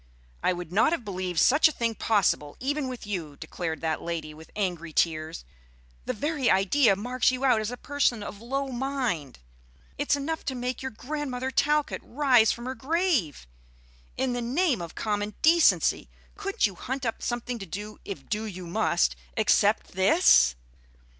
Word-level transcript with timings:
"I 0.41 0.51
would 0.51 0.71
not 0.71 0.93
have 0.93 1.05
believed 1.05 1.39
such 1.39 1.67
a 1.67 1.71
thing 1.71 1.93
possible 1.93 2.57
even 2.59 2.87
with 2.87 3.05
you," 3.05 3.35
declared 3.35 3.81
that 3.81 4.01
lady 4.01 4.33
with 4.33 4.49
angry 4.55 4.91
tears. 4.91 5.45
"The 6.05 6.13
very 6.13 6.49
idea 6.49 6.95
marks 6.95 7.29
you 7.29 7.45
out 7.45 7.61
as 7.61 7.69
a 7.69 7.77
person 7.77 8.23
of 8.23 8.41
low 8.41 8.69
mind. 8.69 9.37
It's 9.99 10.15
enough 10.15 10.43
to 10.45 10.55
make 10.55 10.81
your 10.81 10.89
Grandmother 10.89 11.51
Talcott 11.51 12.01
rise 12.03 12.51
from 12.51 12.65
her 12.65 12.73
grave! 12.73 13.45
In 14.17 14.33
the 14.33 14.41
name 14.41 14.81
of 14.81 14.95
common 14.95 15.35
decency, 15.43 16.09
couldn't 16.35 16.65
you 16.65 16.73
hunt 16.73 17.05
up 17.05 17.21
something 17.21 17.59
to 17.59 17.67
do, 17.67 17.99
if 18.03 18.27
do 18.27 18.45
you 18.45 18.65
must, 18.65 19.15
except 19.37 19.89
this?" 19.91 20.55